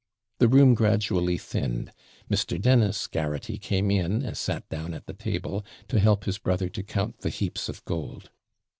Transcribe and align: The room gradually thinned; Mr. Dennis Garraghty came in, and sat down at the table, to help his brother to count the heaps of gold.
The 0.39 0.47
room 0.47 0.73
gradually 0.73 1.37
thinned; 1.37 1.91
Mr. 2.27 2.59
Dennis 2.59 3.05
Garraghty 3.05 3.59
came 3.59 3.91
in, 3.91 4.23
and 4.23 4.35
sat 4.35 4.67
down 4.67 4.95
at 4.95 5.05
the 5.05 5.13
table, 5.13 5.63
to 5.89 5.99
help 5.99 6.23
his 6.23 6.39
brother 6.39 6.69
to 6.69 6.81
count 6.81 7.19
the 7.19 7.29
heaps 7.29 7.69
of 7.69 7.85
gold. 7.85 8.31